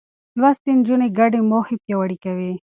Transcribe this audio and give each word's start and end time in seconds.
لوستې 0.39 0.69
نجونې 0.77 1.07
ګډې 1.17 1.39
موخې 1.49 1.75
پياوړې 1.83 2.17
کوي. 2.23 2.53